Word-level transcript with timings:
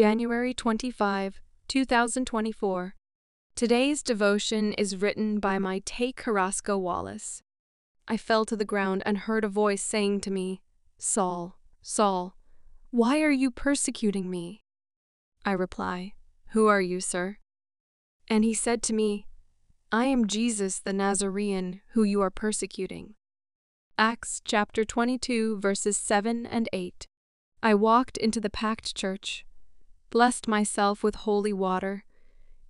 January 0.00 0.54
25, 0.54 1.42
2024. 1.68 2.94
Today's 3.54 4.02
devotion 4.02 4.72
is 4.72 4.96
written 4.96 5.38
by 5.38 5.58
Mytae 5.58 6.16
Carrasco 6.16 6.78
Wallace. 6.78 7.42
I 8.08 8.16
fell 8.16 8.46
to 8.46 8.56
the 8.56 8.64
ground 8.64 9.02
and 9.04 9.18
heard 9.18 9.44
a 9.44 9.48
voice 9.48 9.82
saying 9.82 10.22
to 10.22 10.30
me, 10.30 10.62
Saul, 10.96 11.58
Saul, 11.82 12.34
why 12.88 13.20
are 13.20 13.30
you 13.30 13.50
persecuting 13.50 14.30
me? 14.30 14.62
I 15.44 15.52
reply, 15.52 16.14
Who 16.52 16.66
are 16.66 16.80
you, 16.80 17.02
sir? 17.02 17.36
And 18.26 18.42
he 18.42 18.54
said 18.54 18.82
to 18.84 18.94
me, 18.94 19.26
I 19.92 20.06
am 20.06 20.26
Jesus 20.26 20.78
the 20.78 20.94
Nazarene 20.94 21.82
who 21.88 22.04
you 22.04 22.22
are 22.22 22.30
persecuting. 22.30 23.16
Acts 23.98 24.40
chapter 24.46 24.82
22, 24.82 25.60
verses 25.60 25.98
7 25.98 26.46
and 26.46 26.70
8. 26.72 27.06
I 27.62 27.74
walked 27.74 28.16
into 28.16 28.40
the 28.40 28.48
packed 28.48 28.94
church, 28.96 29.44
blessed 30.10 30.46
myself 30.46 31.02
with 31.02 31.14
holy 31.14 31.52
water, 31.52 32.04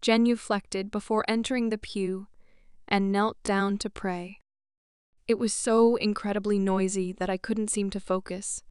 genuflected 0.00 0.90
before 0.90 1.24
entering 1.26 1.70
the 1.70 1.78
pew, 1.78 2.28
and 2.86 3.10
knelt 3.10 3.42
down 3.42 3.78
to 3.78 3.90
pray. 3.90 4.38
It 5.26 5.38
was 5.38 5.52
so 5.52 5.96
incredibly 5.96 6.58
noisy 6.58 7.12
that 7.12 7.30
I 7.30 7.36
couldn't 7.36 7.70
seem 7.70 7.90
to 7.90 8.00
focus. 8.00 8.62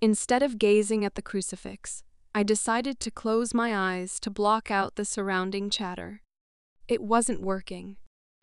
Instead 0.00 0.42
of 0.42 0.58
gazing 0.58 1.04
at 1.04 1.14
the 1.14 1.22
crucifix, 1.22 2.02
I 2.34 2.42
decided 2.42 3.00
to 3.00 3.10
close 3.10 3.54
my 3.54 3.76
eyes 3.76 4.18
to 4.20 4.30
block 4.30 4.70
out 4.70 4.96
the 4.96 5.04
surrounding 5.04 5.70
chatter. 5.70 6.22
It 6.88 7.02
wasn't 7.02 7.40
working. 7.40 7.96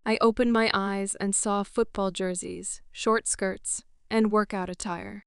I 0.05 0.17
opened 0.19 0.53
my 0.53 0.71
eyes 0.73 1.15
and 1.15 1.35
saw 1.35 1.63
football 1.63 2.09
jerseys, 2.09 2.81
short 2.91 3.27
skirts, 3.27 3.83
and 4.09 4.31
workout 4.31 4.69
attire. 4.69 5.25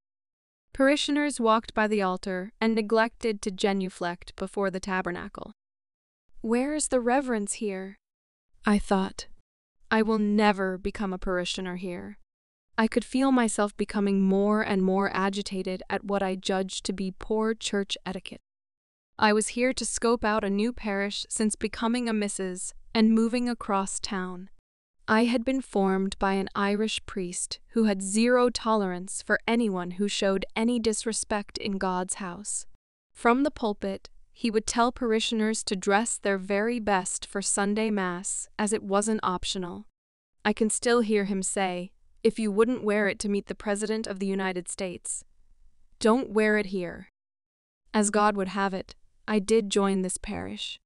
Parishioners 0.74 1.38
walked 1.38 1.73
by 1.73 1.87
the 1.87 2.02
altar 2.02 2.52
and 2.60 2.74
neglected 2.74 3.41
to 3.42 3.52
genuflect 3.52 4.34
before 4.34 4.73
the 4.73 4.80
tabernacle. 4.80 5.52
Where 6.41 6.74
is 6.74 6.88
the 6.88 6.98
reverence 6.98 7.55
here? 7.55 7.96
I 8.66 8.80
thought. 8.80 9.29
I 9.88 10.02
will 10.02 10.18
never 10.18 10.76
become 10.76 11.12
a 11.12 11.18
parishioner 11.18 11.76
here. 11.76 12.18
I 12.76 12.88
could 12.88 13.04
feel 13.04 13.30
myself 13.30 13.76
becoming 13.76 14.21
more 14.21 14.62
and 14.62 14.82
more 14.82 15.15
agitated 15.15 15.84
at 15.88 16.02
what 16.02 16.24
I 16.24 16.34
judged 16.34 16.84
to 16.87 16.93
be 16.93 17.15
poor 17.16 17.54
church 17.54 17.96
etiquette. 18.04 18.40
I 19.16 19.32
was 19.32 19.54
here 19.54 19.73
to 19.73 19.84
scope 19.87 20.24
out 20.24 20.43
a 20.43 20.51
new 20.51 20.73
parish 20.73 21.24
since 21.29 21.54
becoming 21.54 22.09
a 22.09 22.12
Mrs. 22.12 22.73
and 22.93 23.12
moving 23.12 23.49
across 23.49 24.01
town. 24.01 24.51
I 25.07 25.24
had 25.24 25.45
been 25.45 25.60
formed 25.60 26.19
by 26.19 26.33
an 26.35 26.49
Irish 26.55 27.05
priest 27.05 27.59
who 27.71 27.85
had 27.85 28.01
zero 28.01 28.49
tolerance 28.49 29.21
for 29.21 29.38
anyone 29.46 29.93
who 29.93 30.09
showed 30.09 30.46
any 30.57 30.79
disrespect 30.79 31.59
in 31.59 31.73
God's 31.77 32.15
house. 32.15 32.66
From 33.13 33.43
the 33.43 33.51
pulpit, 33.51 34.09
he 34.33 34.51
would 34.51 34.66
tell 34.66 34.93
parishioners 34.93 35.63
to 35.65 35.77
dress 35.77 36.16
their 36.16 36.38
very 36.38 36.80
best 36.80 37.27
for 37.27 37.43
Sunday 37.43 37.91
Mass, 37.91 38.49
as 38.59 38.73
it 38.73 38.83
wasn't 38.83 39.21
optional. 39.23 39.87
I 40.43 40.55
can 40.55 40.71
still 40.71 41.01
hear 41.01 41.24
him 41.24 41.43
say, 41.43 41.93
if 42.23 42.39
you 42.39 42.51
wouldn't 42.51 42.83
wear 42.83 43.07
it 43.07 43.18
to 43.21 43.29
meet 43.29 43.46
the 43.46 43.55
President 43.55 44.07
of 44.07 44.18
the 44.18 44.27
United 44.27 44.68
States, 44.68 45.23
don't 46.01 46.30
wear 46.30 46.57
it 46.57 46.66
here. 46.66 47.09
As 47.93 48.11
God 48.11 48.37
would 48.37 48.49
have 48.49 48.73
it, 48.73 48.95
I 49.29 49.39
did 49.39 49.68
join 49.68 50.01
this 50.01 50.16
parish. 50.16 50.80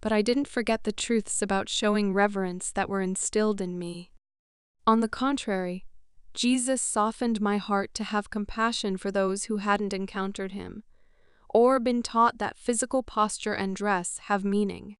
But 0.00 0.12
I 0.12 0.22
didn't 0.22 0.48
forget 0.48 0.84
the 0.84 0.92
truths 0.92 1.42
about 1.42 1.68
showing 1.68 2.12
reverence 2.12 2.70
that 2.72 2.88
were 2.88 3.00
instilled 3.00 3.60
in 3.60 3.78
me. 3.78 4.10
On 4.86 5.00
the 5.00 5.08
contrary, 5.08 5.86
Jesus 6.34 6.80
softened 6.80 7.40
my 7.40 7.56
heart 7.56 7.94
to 7.94 8.04
have 8.04 8.30
compassion 8.30 8.96
for 8.96 9.10
those 9.10 9.44
who 9.44 9.56
hadn't 9.56 9.92
encountered 9.92 10.52
him, 10.52 10.84
or 11.48 11.80
been 11.80 12.02
taught 12.02 12.38
that 12.38 12.58
physical 12.58 13.02
posture 13.02 13.54
and 13.54 13.74
dress 13.74 14.18
have 14.24 14.44
meaning. 14.44 14.96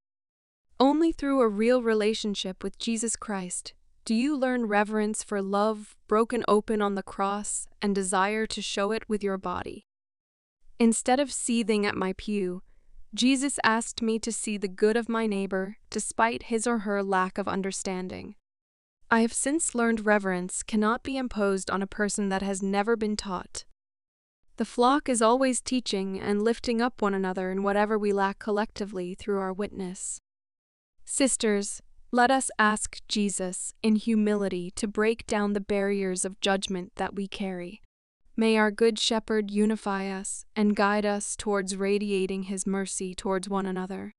Only 0.81 1.13
through 1.13 1.41
a 1.41 1.49
real 1.49 1.83
relationship 1.83 2.63
with 2.63 2.79
Jesus 2.79 3.15
Christ 3.17 3.75
do 4.05 4.15
you 4.15 4.37
learn 4.37 4.65
reverence 4.65 5.23
for 5.23 5.43
love 5.43 5.95
broken 6.07 6.43
open 6.49 6.81
on 6.81 6.95
the 6.95 7.03
cross 7.03 7.69
and 7.83 7.95
desire 7.95 8.47
to 8.47 8.63
show 8.63 8.91
it 8.91 9.07
with 9.09 9.23
your 9.23 9.37
body. 9.37 9.85
Instead 10.79 11.21
of 11.21 11.31
seething 11.31 11.85
at 11.85 11.95
my 11.95 12.15
pew, 12.17 12.63
Jesus 13.15 13.59
asked 13.65 14.03
me 14.03 14.19
to 14.19 14.31
see 14.31 14.59
the 14.59 14.69
good 14.69 14.97
of 14.97 15.09
my 15.09 15.27
neighbor 15.27 15.79
despite 15.91 16.45
his 16.45 16.67
or 16.67 16.81
her 16.81 17.03
lack 17.03 17.39
of 17.39 17.49
understanding. 17.49 18.35
I 19.11 19.21
have 19.21 19.33
since 19.33 19.75
learned 19.75 20.05
reverence 20.05 20.63
cannot 20.63 21.03
be 21.03 21.17
imposed 21.17 21.71
on 21.71 21.81
a 21.81 21.87
person 21.87 22.29
that 22.29 22.43
has 22.43 22.63
never 22.63 22.95
been 22.97 23.17
taught. 23.17 23.65
The 24.59 24.67
flock 24.67 25.09
is 25.09 25.23
always 25.23 25.61
teaching 25.61 26.21
and 26.21 26.43
lifting 26.43 26.83
up 26.83 27.01
one 27.01 27.15
another 27.15 27.51
in 27.51 27.63
whatever 27.63 27.99
we 27.99 28.13
lack 28.13 28.39
collectively 28.39 29.15
through 29.15 29.39
our 29.39 29.53
witness. 29.53 30.21
Sisters, 31.05 31.81
let 32.11 32.31
us 32.31 32.51
ask 32.59 32.99
Jesus 33.09 33.73
in 33.83 33.97
humility 33.97 34.71
to 34.73 34.87
break 34.87 35.27
down 35.27 35.53
the 35.53 35.61
barriers 35.61 36.25
of 36.25 36.41
judgment 36.41 36.93
that 36.97 37.15
we 37.15 37.27
carry. 37.27 37.81
May 38.41 38.57
our 38.57 38.71
Good 38.71 39.01
Shepherd 39.01 39.51
unify 39.51 40.07
us 40.09 40.47
and 40.55 40.77
guide 40.77 41.05
us 41.05 41.35
towards 41.35 41.75
radiating 41.75 42.45
His 42.45 42.69
mercy 42.69 43.13
towards 43.13 43.49
one 43.49 43.67
another. 43.67 44.13